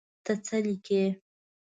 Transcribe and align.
ته 0.25 0.33
څه 0.45 0.55
لیکې. 0.65 1.01